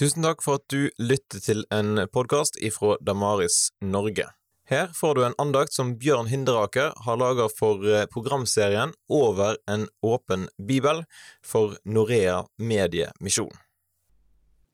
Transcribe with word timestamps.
Tusen 0.00 0.24
takk 0.24 0.40
for 0.40 0.56
at 0.56 0.72
du 0.72 0.86
lytter 0.96 1.42
til 1.44 1.58
en 1.76 2.06
podkast 2.08 2.54
ifra 2.64 2.94
Damaris 3.04 3.66
Norge. 3.84 4.24
Her 4.64 4.86
får 4.96 5.18
du 5.18 5.20
en 5.26 5.36
andakt 5.42 5.76
som 5.76 5.90
Bjørn 6.00 6.30
Hinderaker 6.30 6.94
har 7.04 7.18
laga 7.20 7.50
for 7.52 7.84
eh, 7.84 8.06
programserien 8.08 8.94
Over 9.12 9.60
en 9.68 9.84
åpen 10.00 10.48
bibel 10.56 11.04
for 11.44 11.76
Norea 11.84 12.46
Mediemisjon. 12.56 13.52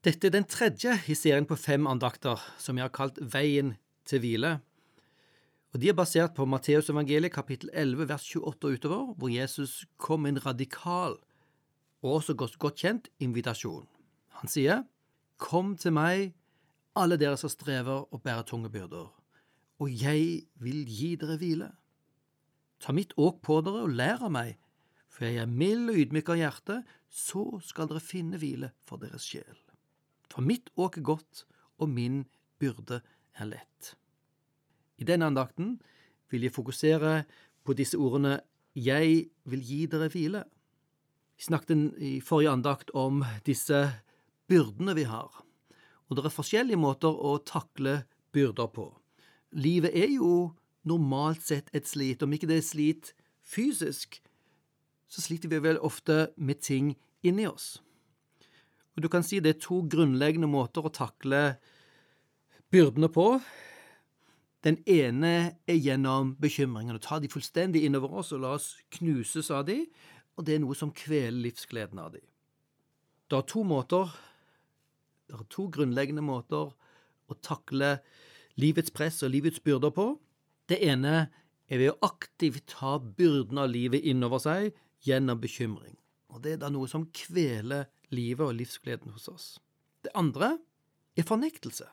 Dette 0.06 0.30
er 0.30 0.36
den 0.38 0.46
tredje 0.46 0.94
i 1.10 1.18
serien 1.18 1.50
på 1.50 1.58
fem 1.58 1.90
andakter 1.90 2.38
som 2.62 2.78
jeg 2.78 2.86
har 2.86 2.94
kalt 2.94 3.18
Veien 3.18 3.74
til 4.06 4.22
hvile. 4.22 4.56
Og 5.74 5.82
De 5.82 5.90
er 5.90 5.98
basert 5.98 6.38
på 6.38 6.46
Matteusevangeliet 6.46 7.34
kapittel 7.34 7.74
11 7.74 8.12
vers 8.14 8.30
28 8.30 8.46
og 8.46 8.78
utover, 8.78 9.14
hvor 9.18 9.38
Jesus 9.40 9.88
kom 9.98 10.22
med 10.22 10.36
en 10.36 10.44
radikal 10.52 11.18
og 12.04 12.20
også 12.20 12.38
godt 12.38 12.78
kjent 12.78 13.10
invitasjon. 13.18 13.88
Han 14.38 14.52
sier, 14.52 14.84
Kom 15.36 15.74
til 15.76 15.92
meg, 15.92 16.30
alle 16.96 17.18
dere 17.20 17.36
som 17.36 17.52
strever 17.52 18.06
og 18.08 18.22
bærer 18.24 18.46
tunge 18.48 18.70
byrder, 18.72 19.08
og 19.76 19.90
jeg 19.92 20.46
vil 20.64 20.86
gi 20.88 21.10
dere 21.20 21.36
hvile. 21.40 21.68
Ta 22.80 22.92
mitt 22.96 23.12
åk 23.20 23.42
på 23.44 23.60
dere 23.64 23.84
og 23.84 23.92
lær 23.96 24.24
av 24.24 24.32
meg, 24.32 24.56
for 25.12 25.28
jeg 25.28 25.42
er 25.42 25.50
mild 25.50 25.92
og 25.92 26.00
ydmyk 26.00 26.32
av 26.32 26.40
hjerte, 26.40 26.78
så 27.08 27.44
skal 27.64 27.88
dere 27.90 28.04
finne 28.04 28.40
hvile 28.40 28.72
for 28.88 29.00
deres 29.00 29.28
sjel. 29.28 29.60
For 30.32 30.44
mitt 30.44 30.72
åk 30.76 30.98
er 31.00 31.06
godt, 31.08 31.44
og 31.80 31.92
min 31.92 32.24
byrde 32.60 33.02
er 33.36 33.48
lett. 33.48 33.92
I 34.96 35.04
denne 35.04 35.28
andakten 35.28 35.76
vil 36.32 36.46
jeg 36.46 36.56
fokusere 36.56 37.24
på 37.64 37.76
disse 37.76 37.98
ordene 38.00 38.40
Jeg 38.76 39.30
vil 39.48 39.62
gi 39.64 39.86
dere 39.88 40.08
hvile. 40.12 40.42
Vi 41.36 41.44
snakket 41.44 41.96
i 41.96 42.20
forrige 42.20 42.52
andakt 42.52 42.90
om 42.92 43.22
disse 43.44 43.78
byrdene 44.50 44.94
vi 44.96 45.06
har, 45.08 45.30
og 46.06 46.16
det 46.16 46.26
er 46.26 46.34
forskjellige 46.34 46.80
måter 46.80 47.10
å 47.10 47.36
takle 47.42 48.04
byrder 48.34 48.70
på. 48.74 48.90
Livet 49.56 49.94
er 49.96 50.12
jo 50.12 50.52
normalt 50.86 51.42
sett 51.42 51.70
et 51.74 51.88
slit, 51.88 52.22
om 52.22 52.32
ikke 52.32 52.48
det 52.50 52.60
er 52.60 52.66
slit 52.66 53.12
fysisk, 53.46 54.20
så 55.06 55.22
sliter 55.22 55.50
vi 55.50 55.62
vel 55.62 55.78
ofte 55.82 56.30
med 56.36 56.62
ting 56.62 56.94
inni 57.26 57.46
oss. 57.48 57.76
Og 58.96 59.04
du 59.04 59.10
kan 59.12 59.24
si 59.26 59.42
det 59.44 59.56
er 59.56 59.62
to 59.62 59.82
grunnleggende 59.90 60.48
måter 60.50 60.86
å 60.86 60.94
takle 60.94 61.58
byrdene 62.72 63.10
på. 63.12 63.26
Den 64.64 64.78
ene 64.88 65.32
er 65.68 65.78
gjennom 65.78 66.32
bekymringene, 66.40 67.02
ta 67.02 67.20
de 67.22 67.30
fullstendig 67.30 67.84
innover 67.86 68.22
oss 68.22 68.32
og 68.34 68.42
la 68.42 68.54
oss 68.56 68.72
knuses 68.96 69.52
av 69.54 69.66
de, 69.68 69.82
og 70.36 70.46
det 70.46 70.56
er 70.56 70.64
noe 70.64 70.76
som 70.78 70.94
kveler 70.96 71.38
livsgleden 71.44 72.00
av 72.02 72.16
dem. 72.16 72.24
Det 73.26 73.38
er 73.38 73.46
to 73.50 73.62
måter, 73.66 74.10
det 75.26 75.34
er 75.36 75.48
to 75.50 75.66
grunnleggende 75.72 76.24
måter 76.24 76.70
å 77.26 77.36
takle 77.42 77.96
livets 78.60 78.92
press 78.94 79.22
og 79.26 79.32
livets 79.34 79.60
byrder 79.64 79.92
på. 79.94 80.12
Det 80.70 80.78
ene 80.86 81.28
er 81.66 81.80
ved 81.80 81.92
å 81.92 81.98
aktivt 82.06 82.68
ta 82.70 82.96
byrden 82.98 83.58
av 83.58 83.70
livet 83.72 84.06
innover 84.06 84.42
seg 84.42 84.70
gjennom 85.06 85.40
bekymring. 85.42 85.96
Og 86.30 86.42
Det 86.42 86.52
er 86.52 86.62
da 86.62 86.70
noe 86.70 86.88
som 86.90 87.08
kveler 87.14 87.86
livet 88.14 88.44
og 88.44 88.54
livsgleden 88.58 89.14
hos 89.14 89.28
oss. 89.28 89.46
Det 90.04 90.12
andre 90.14 90.58
er 91.16 91.26
fornektelse, 91.26 91.86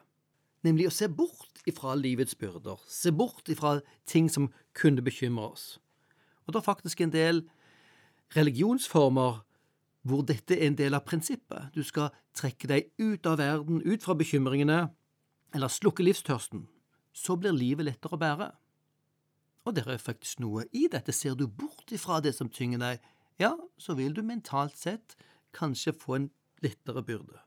nemlig 0.64 0.90
å 0.90 0.94
se 0.94 1.08
bort 1.08 1.64
ifra 1.70 1.96
livets 1.96 2.36
byrder, 2.36 2.78
se 2.86 3.12
bort 3.12 3.50
ifra 3.50 3.80
ting 4.06 4.30
som 4.30 4.52
kunne 4.78 5.02
bekymre 5.02 5.48
oss. 5.56 5.66
Og 6.46 6.54
det 6.54 6.60
er 6.60 6.68
faktisk 6.68 7.02
en 7.02 7.14
del 7.14 7.44
religionsformer 8.36 9.42
hvor 10.04 10.24
dette 10.28 10.58
er 10.58 10.68
en 10.68 10.78
del 10.78 10.96
av 10.98 11.06
prinsippet. 11.08 11.72
Du 11.76 11.84
skal 11.84 12.12
trekke 12.36 12.68
deg 12.68 12.92
ut 13.00 13.26
av 13.30 13.40
verden, 13.40 13.82
ut 13.82 14.04
fra 14.04 14.16
bekymringene, 14.20 14.88
eller 15.56 15.72
slukke 15.72 16.04
livstørsten. 16.04 16.68
Så 17.14 17.38
blir 17.40 17.56
livet 17.56 17.88
lettere 17.88 18.18
å 18.18 18.22
bære. 18.22 18.50
Og 19.64 19.76
det 19.78 19.86
er 19.88 20.02
faktisk 20.02 20.42
noe 20.44 20.66
i 20.76 20.88
dette. 20.92 21.14
Ser 21.16 21.38
du 21.40 21.46
bort 21.48 21.92
ifra 21.94 22.20
det 22.24 22.34
som 22.36 22.50
tynger 22.52 22.82
deg, 22.82 23.04
ja, 23.40 23.56
så 23.78 23.96
vil 23.98 24.14
du 24.14 24.22
mentalt 24.26 24.76
sett 24.78 25.16
kanskje 25.56 25.96
få 25.96 26.18
en 26.18 26.30
lettere 26.64 27.04
byrde. 27.04 27.40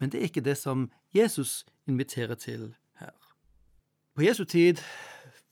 Men 0.00 0.10
det 0.10 0.20
er 0.20 0.28
ikke 0.28 0.44
det 0.44 0.56
som 0.58 0.90
Jesus 1.14 1.64
inviterer 1.88 2.34
til 2.34 2.74
her. 3.00 3.14
På 4.14 4.22
Jesu 4.22 4.44
tid 4.44 4.80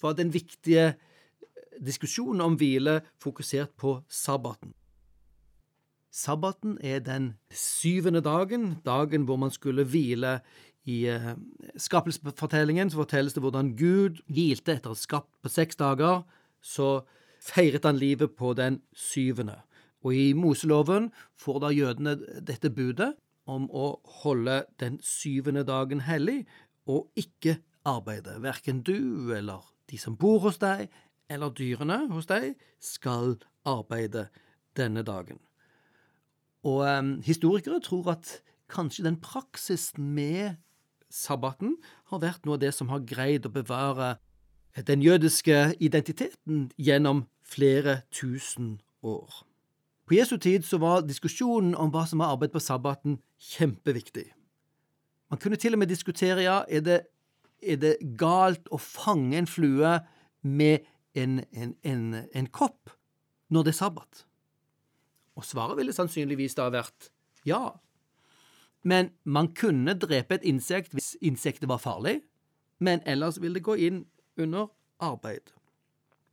var 0.02 0.12
den 0.12 0.32
viktige 0.34 0.94
diskusjonen 1.80 2.40
om 2.40 2.56
hvile 2.58 3.00
fokusert 3.22 3.74
på 3.76 4.02
sabbaten. 4.08 4.74
Sabbaten 6.12 6.76
er 6.84 7.00
den 7.00 7.32
syvende 7.50 8.20
dagen, 8.20 8.76
dagen 8.84 9.24
hvor 9.24 9.36
man 9.40 9.50
skulle 9.50 9.84
hvile. 9.88 10.40
I 10.84 11.08
uh, 11.08 11.32
skapelsesfortellingen 11.78 12.90
fortelles 12.90 13.32
det 13.32 13.40
hvordan 13.40 13.70
Gud 13.78 14.18
hvilte 14.28 14.74
etter 14.74 14.92
å 14.92 14.96
ha 14.96 14.98
skapt 14.98 15.30
på 15.40 15.48
seks 15.48 15.78
dager. 15.80 16.24
Så 16.60 17.06
feiret 17.40 17.86
han 17.88 17.96
livet 17.96 18.34
på 18.36 18.52
den 18.58 18.82
syvende. 18.92 19.62
Og 20.04 20.14
i 20.18 20.32
Moseloven 20.36 21.12
får 21.38 21.60
da 21.62 21.70
jødene 21.72 22.16
dette 22.44 22.70
budet 22.70 23.14
om 23.48 23.68
å 23.70 23.94
holde 24.22 24.64
den 24.82 24.98
syvende 25.02 25.64
dagen 25.66 26.02
hellig, 26.06 26.42
og 26.86 27.08
ikke 27.18 27.56
arbeide. 27.88 28.36
Verken 28.42 28.82
du 28.86 29.32
eller 29.34 29.64
de 29.90 29.98
som 29.98 30.18
bor 30.18 30.42
hos 30.44 30.60
deg, 30.62 30.90
eller 31.30 31.54
dyrene 31.56 32.04
hos 32.12 32.28
deg 32.30 32.52
skal 32.82 33.38
arbeide 33.64 34.28
denne 34.76 35.06
dagen. 35.06 35.40
Og 36.62 36.84
um, 36.86 37.14
historikere 37.22 37.80
tror 37.80 38.12
at 38.14 38.42
kanskje 38.70 39.04
den 39.04 39.20
praksisen 39.20 40.12
med 40.14 40.54
sabbaten 41.10 41.76
har 42.10 42.22
vært 42.22 42.46
noe 42.46 42.56
av 42.56 42.62
det 42.62 42.72
som 42.74 42.88
har 42.92 43.04
greid 43.06 43.46
å 43.46 43.52
bevare 43.52 44.16
den 44.86 45.02
jødiske 45.04 45.74
identiteten 45.84 46.70
gjennom 46.80 47.26
flere 47.44 48.00
tusen 48.14 48.78
år. 49.02 49.42
På 50.08 50.16
Jesu 50.16 50.36
tid 50.36 50.64
så 50.64 50.78
var 50.78 51.04
diskusjonen 51.06 51.74
om 51.78 51.92
hva 51.92 52.06
som 52.08 52.22
var 52.22 52.32
arbeid 52.34 52.54
på 52.54 52.62
sabbaten, 52.62 53.18
kjempeviktig. 53.38 54.30
Man 55.30 55.40
kunne 55.40 55.56
til 55.56 55.76
og 55.76 55.82
med 55.82 55.92
diskutere 55.92 56.42
ja, 56.44 56.62
er 56.68 56.80
det, 56.80 56.98
er 57.62 57.78
det 57.80 57.94
galt 58.18 58.66
å 58.72 58.80
fange 58.80 59.38
en 59.38 59.48
flue 59.48 59.98
med 60.42 60.88
en, 61.14 61.40
en, 61.52 61.74
en, 61.84 62.04
en 62.34 62.50
kopp 62.52 62.92
når 63.52 63.68
det 63.68 63.74
er 63.74 63.78
sabbat? 63.78 64.24
Og 65.42 65.48
svaret 65.48 65.78
ville 65.80 65.94
sannsynligvis 65.94 66.54
da 66.54 66.68
vært 66.70 67.10
ja. 67.46 67.74
Men 68.86 69.10
man 69.24 69.50
kunne 69.58 69.96
drepe 69.98 70.38
et 70.38 70.46
insekt 70.46 70.94
hvis 70.94 71.16
insektet 71.22 71.68
var 71.70 71.82
farlig, 71.82 72.20
men 72.82 73.02
ellers 73.06 73.40
vil 73.42 73.58
det 73.58 73.64
gå 73.66 73.74
inn 73.78 74.04
under 74.38 74.70
arbeid. 75.02 75.50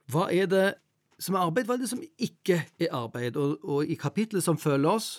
Hva 0.10 0.30
er 0.34 0.50
det 0.50 0.68
som 1.22 1.36
er 1.36 1.50
arbeid, 1.50 1.68
hva 1.68 1.76
er 1.76 1.84
det 1.84 1.92
som 1.92 2.02
ikke 2.22 2.62
er 2.80 2.94
arbeid? 2.96 3.38
Og, 3.38 3.58
og 3.66 3.90
i 3.90 3.98
kapittelet 4.00 4.46
som 4.46 4.58
følger 4.58 4.90
oss, 4.90 5.10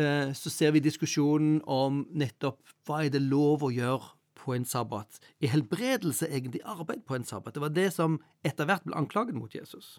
eh, 0.00 0.32
så 0.36 0.52
ser 0.52 0.74
vi 0.74 0.84
diskusjonen 0.84 1.60
om 1.64 2.02
nettopp 2.10 2.60
hva 2.88 3.04
er 3.04 3.12
det 3.14 3.22
lov 3.24 3.64
å 3.64 3.72
gjøre 3.72 4.14
på 4.40 4.56
en 4.56 4.66
sabbat? 4.68 5.20
Er 5.40 5.52
helbredelse 5.52 6.28
egentlig 6.28 6.64
arbeid 6.64 7.04
på 7.08 7.16
en 7.16 7.28
sabbat? 7.28 7.54
Det 7.54 7.64
var 7.64 7.76
det 7.76 7.90
som 7.94 8.18
etter 8.44 8.68
hvert 8.68 8.84
ble 8.88 8.96
anklaget 8.98 9.36
mot 9.36 9.54
Jesus. 9.54 9.98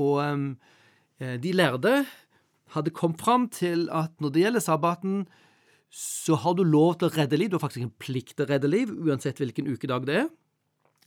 Og 0.00 0.22
um, 0.22 0.52
de 1.20 1.52
lærde 1.52 2.04
hadde 2.74 2.92
kommet 2.96 3.20
fram 3.20 3.48
til 3.52 3.88
at 3.92 4.14
når 4.22 4.32
det 4.32 4.44
gjelder 4.44 4.62
sabbaten, 4.64 5.24
så 5.90 6.36
har 6.38 6.54
du 6.54 6.62
lov 6.62 7.00
til 7.00 7.08
å 7.08 7.14
redde 7.16 7.38
liv. 7.38 7.50
Du 7.50 7.58
har 7.58 7.64
faktisk 7.64 7.82
en 7.82 7.98
plikt 8.02 8.36
til 8.36 8.46
å 8.46 8.50
redde 8.52 8.70
liv, 8.70 8.92
uansett 8.94 9.42
hvilken 9.42 9.68
ukedag 9.68 10.06
det 10.06 10.20
er. 10.22 10.28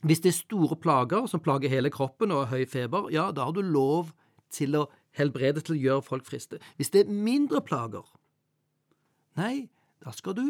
Hvis 0.04 0.20
det 0.20 0.34
er 0.34 0.36
store 0.36 0.76
plager 0.76 1.24
som 1.30 1.40
plager 1.40 1.72
hele 1.72 1.92
kroppen 1.92 2.34
og 2.34 2.50
høy 2.50 2.66
feber, 2.68 3.08
ja, 3.14 3.30
da 3.32 3.48
har 3.48 3.56
du 3.56 3.62
lov 3.64 4.12
til 4.52 4.76
å 4.76 4.84
helbrede, 5.16 5.62
til 5.64 5.78
å 5.78 5.80
gjøre 5.80 6.04
folk 6.04 6.26
friste. 6.28 6.60
Hvis 6.76 6.92
det 6.92 7.04
er 7.04 7.14
mindre 7.14 7.62
plager, 7.64 8.04
nei, 9.40 9.70
da 10.04 10.12
skal 10.12 10.36
du 10.36 10.44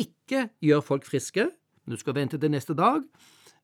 ikke 0.00 0.48
gjøre 0.64 0.86
folk 0.86 1.04
friske, 1.04 1.50
du 1.88 1.96
skal 2.00 2.16
vente 2.16 2.40
til 2.40 2.52
neste 2.52 2.76
dag. 2.78 3.04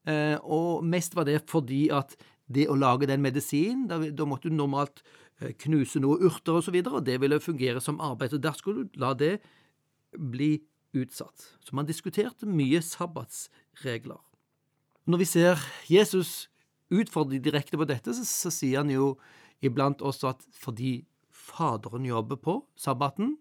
Eh, 0.04 0.36
og 0.44 0.84
mest 0.84 1.16
var 1.16 1.25
det 1.28 1.40
fordi 1.48 1.86
at 1.94 2.12
det 2.52 2.66
å 2.69 2.76
lage 2.76 3.08
den 3.08 3.25
medisinen, 3.25 3.86
da, 3.88 4.26
måtte 4.28 4.50
du 4.50 4.56
normalt 4.56 5.00
eh, 5.00 5.23
knuse 5.64 6.00
noe 6.00 6.20
urter 6.22 6.58
og 6.58 6.64
så 6.66 6.72
videre, 6.75 7.00
og 7.00 7.06
det 7.06 7.19
ville 7.20 7.40
fungere 7.42 7.81
som 7.81 8.00
arbeid. 8.00 8.34
og 8.34 8.42
der 8.42 8.52
skulle 8.52 8.84
du 8.84 8.98
la 9.00 9.14
det 9.14 9.40
bli 10.14 10.62
utsatt. 10.94 11.58
Så 11.60 11.75
man 11.75 11.86
diskuterte 11.86 12.46
mye 12.46 12.81
sabbatsregler. 12.82 14.20
Når 15.06 15.19
vi 15.19 15.25
ser 15.25 15.58
Jesus 15.90 16.48
utfordre 16.90 17.38
direkte 17.38 17.76
på 17.76 17.84
dette, 17.84 18.14
så, 18.14 18.25
så 18.25 18.50
sier 18.50 18.78
han 18.78 18.90
jo 18.90 19.16
iblant 19.64 20.02
også 20.02 20.34
at 20.34 20.46
fordi 20.52 21.04
Faderen 21.44 22.06
jobber 22.06 22.38
på 22.40 22.52
sabbaten, 22.76 23.34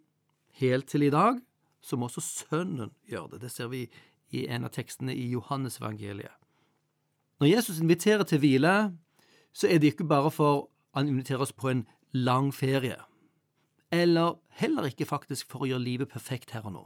helt 0.60 0.90
til 0.92 1.06
i 1.08 1.12
dag, 1.14 1.38
så 1.82 1.96
må 1.96 2.10
også 2.10 2.22
Sønnen 2.22 2.92
gjøre 3.08 3.36
det. 3.36 3.46
Det 3.46 3.52
ser 3.52 3.70
vi 3.72 3.86
i 4.34 4.44
en 4.52 4.66
av 4.68 4.74
tekstene 4.76 5.14
i 5.16 5.30
Johannes 5.32 5.80
evangeliet. 5.80 6.34
Når 7.40 7.48
Jesus 7.48 7.80
inviterer 7.80 8.26
til 8.28 8.42
hvile, 8.44 8.74
så 9.54 9.70
er 9.70 9.80
det 9.80 9.94
ikke 9.94 10.10
bare 10.10 10.32
for 10.32 10.68
han 10.94 11.10
inviterer 11.10 11.42
oss 11.42 11.54
på 11.56 11.70
en 11.70 11.86
lang 12.14 12.52
ferie, 12.54 12.98
eller 13.94 14.38
heller 14.60 14.90
ikke 14.90 15.10
faktisk 15.10 15.50
for 15.52 15.64
å 15.64 15.70
gjøre 15.70 15.86
livet 15.86 16.12
perfekt 16.14 16.54
her 16.54 16.66
og 16.66 16.76
nå. 16.76 16.84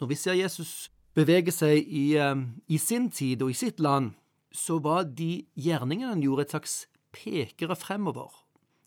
Når 0.00 0.10
vi 0.10 0.16
ser 0.16 0.38
Jesus 0.38 0.90
bevege 1.16 1.52
seg 1.52 1.84
i, 1.84 2.16
eh, 2.16 2.36
i 2.68 2.78
sin 2.78 3.10
tid 3.10 3.42
og 3.42 3.50
i 3.50 3.58
sitt 3.58 3.80
land, 3.80 4.14
så 4.52 4.80
var 4.82 5.04
de 5.04 5.46
gjerningene 5.54 6.14
han 6.14 6.22
gjorde, 6.22 6.42
et 6.42 6.50
slags 6.50 6.86
pekere 7.12 7.76
fremover. 7.76 8.30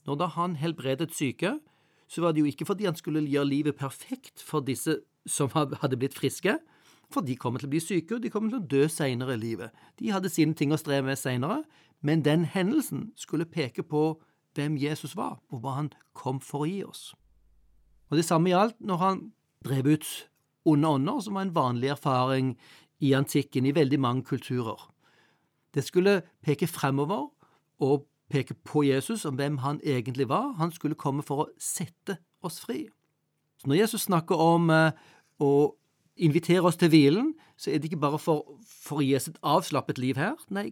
Når 0.05 0.17
da 0.19 0.27
han 0.27 0.55
helbredet 0.55 1.13
syke, 1.13 1.59
så 2.07 2.21
var 2.21 2.33
det 2.33 2.43
jo 2.43 2.49
ikke 2.51 2.67
fordi 2.67 2.85
han 2.85 2.95
skulle 2.95 3.23
gjøre 3.23 3.47
livet 3.47 3.77
perfekt 3.79 4.41
for 4.43 4.61
disse 4.61 4.99
som 5.25 5.49
hadde 5.53 5.97
blitt 5.97 6.17
friske, 6.17 6.57
for 7.11 7.25
de 7.25 7.35
kommer 7.35 7.61
til 7.61 7.69
å 7.69 7.73
bli 7.73 7.81
syke, 7.83 8.15
og 8.15 8.23
de 8.23 8.31
kommer 8.33 8.53
til 8.53 8.61
å 8.61 8.67
dø 8.69 8.87
seinere 8.89 9.35
i 9.35 9.41
livet. 9.41 9.73
De 9.99 10.11
hadde 10.13 10.31
sine 10.31 10.55
ting 10.57 10.73
å 10.73 10.79
streve 10.79 11.07
med 11.07 11.19
seinere, 11.19 11.63
men 12.01 12.23
den 12.25 12.45
hendelsen 12.45 13.11
skulle 13.15 13.49
peke 13.49 13.83
på 13.83 14.21
hvem 14.55 14.77
Jesus 14.77 15.15
var, 15.17 15.39
og 15.49 15.63
hva 15.63 15.77
han 15.79 15.91
kom 16.13 16.41
for 16.43 16.65
å 16.65 16.69
gi 16.69 16.83
oss. 16.85 17.13
Og 18.11 18.17
Det 18.17 18.25
samme 18.25 18.51
gjaldt 18.51 18.79
når 18.79 18.97
han 19.01 19.21
drev 19.65 19.87
ut 19.95 20.07
onde 20.69 20.87
ånder, 20.87 21.19
som 21.19 21.33
var 21.33 21.47
en 21.47 21.55
vanlig 21.55 21.89
erfaring 21.89 22.55
i 23.01 23.13
antikken 23.17 23.65
i 23.65 23.75
veldig 23.75 23.99
mange 23.99 24.23
kulturer. 24.23 24.89
Det 25.73 25.83
skulle 25.83 26.21
peke 26.45 26.67
fremover 26.67 27.31
og 27.81 28.05
peke 28.29 28.53
på 28.53 28.83
Jesus 28.85 29.25
om 29.25 29.35
hvem 29.35 29.57
han 29.63 29.81
egentlig 29.83 30.29
var. 30.29 30.53
Han 30.59 30.71
skulle 30.71 30.95
komme 30.99 31.23
for 31.25 31.43
å 31.43 31.49
sette 31.57 32.19
oss 32.45 32.59
fri. 32.63 32.85
Så 33.57 33.69
når 33.69 33.81
Jesus 33.83 34.07
snakker 34.07 34.39
om 34.39 34.69
eh, 34.69 34.91
å 35.39 35.73
invitere 36.15 36.61
oss 36.61 36.77
til 36.77 36.89
hvilen, 36.93 37.33
så 37.57 37.71
er 37.71 37.77
det 37.77 37.91
ikke 37.91 38.01
bare 38.03 38.19
for, 38.19 38.57
for 38.65 39.01
å 39.01 39.05
gi 39.05 39.15
oss 39.17 39.29
et 39.31 39.39
avslappet 39.41 40.01
liv 40.01 40.19
her. 40.19 40.35
Nei, 40.53 40.71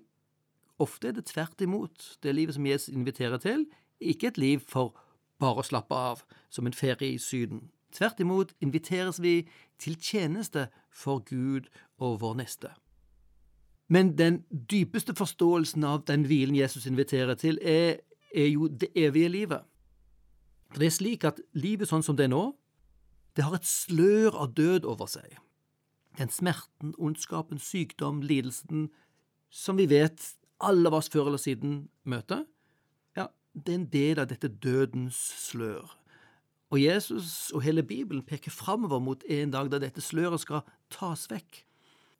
ofte 0.81 1.09
er 1.09 1.17
det 1.17 1.27
tvert 1.31 1.61
imot. 1.61 2.17
Det 2.23 2.35
livet 2.35 2.57
som 2.57 2.65
Jesus 2.65 2.93
inviterer 2.93 3.41
til, 3.41 3.65
ikke 4.01 4.31
et 4.31 4.37
liv 4.41 4.65
for 4.67 4.95
bare 5.41 5.61
å 5.61 5.65
slappe 5.65 5.95
av, 5.95 6.21
som 6.49 6.67
en 6.67 6.77
ferie 6.77 7.15
i 7.15 7.21
Syden. 7.21 7.69
Tvert 7.91 8.21
imot 8.23 8.53
inviteres 8.63 9.19
vi 9.21 9.47
til 9.81 9.97
tjeneste 9.99 10.69
for 10.93 11.23
Gud 11.25 11.67
og 11.97 12.21
vår 12.21 12.37
neste. 12.43 12.71
Men 13.91 14.13
den 14.17 14.43
dypeste 14.71 15.15
forståelsen 15.17 15.83
av 15.83 16.05
den 16.07 16.23
hvilen 16.29 16.55
Jesus 16.55 16.85
inviterer 16.87 17.35
til, 17.35 17.59
er, 17.61 17.99
er 18.35 18.47
jo 18.47 18.67
det 18.67 18.93
evige 18.95 19.29
livet. 19.29 19.65
For 20.71 20.79
det 20.79 20.87
er 20.87 20.95
slik 20.95 21.25
at 21.27 21.41
livet 21.51 21.89
sånn 21.89 22.05
som 22.05 22.15
det 22.15 22.29
er 22.29 22.31
nå, 22.31 22.45
det 23.35 23.45
har 23.47 23.55
et 23.55 23.67
slør 23.67 24.35
av 24.43 24.53
død 24.57 24.87
over 24.89 25.07
seg. 25.09 25.37
Den 26.19 26.31
smerten, 26.31 26.93
ondskapen, 26.99 27.59
sykdom, 27.59 28.19
lidelsen 28.21 28.89
som 29.51 29.79
vi 29.79 29.87
vet 29.91 30.33
alle 30.61 30.91
av 30.91 30.99
oss 30.99 31.09
før 31.11 31.29
eller 31.29 31.41
siden 31.41 31.85
møter, 32.07 32.43
ja, 33.17 33.29
det 33.53 33.73
er 33.73 33.79
en 33.79 33.89
del 33.93 34.21
av 34.21 34.29
dette 34.31 34.51
dødens 34.51 35.19
slør. 35.47 35.95
Og 36.71 36.79
Jesus 36.79 37.51
og 37.51 37.65
hele 37.65 37.83
Bibelen 37.83 38.23
peker 38.23 38.51
framover 38.51 39.01
mot 39.03 39.23
en 39.27 39.51
dag 39.51 39.71
da 39.71 39.79
dette 39.81 40.03
sløret 40.03 40.43
skal 40.43 40.63
tas 40.91 41.25
vekk, 41.31 41.63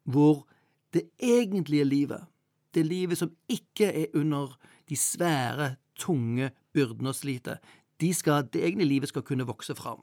hvor 0.04 0.44
det 0.92 1.06
egentlige 1.22 1.86
livet, 1.88 2.26
det 2.74 2.84
livet 2.84 3.20
som 3.20 3.32
ikke 3.48 3.88
er 3.88 4.12
under 4.16 4.58
de 4.88 4.96
svære, 4.96 5.76
tunge 5.96 6.50
byrdene 6.72 7.12
og 7.12 7.16
slitet, 7.16 7.60
de 8.00 8.12
det 8.12 8.64
egentlige 8.64 8.88
livet 8.88 9.08
skal 9.08 9.22
kunne 9.22 9.46
vokse 9.46 9.74
fram. 9.74 10.02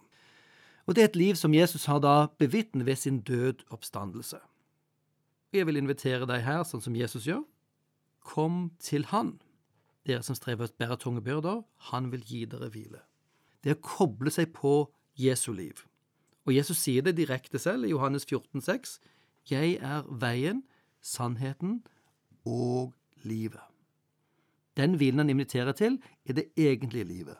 Og 0.89 0.95
det 0.97 1.03
er 1.03 1.11
et 1.11 1.19
liv 1.19 1.37
som 1.37 1.53
Jesus 1.53 1.85
har 1.85 2.01
da 2.01 2.31
bevitnet 2.41 2.87
ved 2.87 2.97
sin 2.97 3.19
død 3.21 3.61
oppstandelse. 3.69 4.39
Jeg 5.53 5.67
vil 5.69 5.77
invitere 5.77 6.25
deg 6.29 6.41
her, 6.45 6.63
sånn 6.65 6.81
som 6.81 6.97
Jesus 6.97 7.29
gjør. 7.29 7.45
Kom 8.25 8.71
til 8.81 9.05
Han, 9.13 9.35
dere 10.09 10.25
som 10.25 10.37
strever 10.37 10.65
å 10.65 10.77
bære 10.81 10.97
tunge 11.01 11.21
byrder, 11.21 11.61
Han 11.93 12.09
vil 12.11 12.25
gi 12.25 12.43
dere 12.49 12.71
hvile 12.73 13.05
det 13.63 13.73
er 13.73 13.77
å 13.77 13.85
koble 13.85 14.31
seg 14.33 14.53
på 14.55 14.73
Jesu 15.19 15.51
liv. 15.53 15.83
Og 16.47 16.55
Jesus 16.55 16.79
sier 16.81 17.03
det 17.05 17.17
direkte 17.17 17.59
selv 17.61 17.85
i 17.85 17.93
Johannes 17.93 18.25
14, 18.25 18.61
14,6. 18.63 18.97
Jeg 19.49 19.77
er 19.83 20.07
veien, 20.21 20.63
sannheten 21.01 21.79
og 22.47 22.93
livet. 23.27 23.61
Den 24.77 24.95
hvilen 24.99 25.23
han 25.23 25.31
inviterer 25.33 25.75
til, 25.75 25.97
er 26.25 26.37
det 26.37 26.49
egentlige 26.57 27.07
livet. 27.09 27.39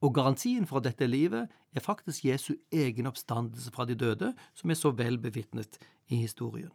Og 0.00 0.14
garantien 0.16 0.66
for 0.66 0.80
dette 0.80 1.06
livet 1.06 1.50
er 1.76 1.84
faktisk 1.84 2.24
Jesu 2.24 2.54
egen 2.72 3.06
oppstandelse 3.10 3.72
fra 3.74 3.84
de 3.84 3.94
døde, 3.94 4.32
som 4.54 4.70
er 4.70 4.78
så 4.78 4.94
vel 4.96 5.18
bevitnet 5.20 5.76
i 6.08 6.22
historien. 6.22 6.72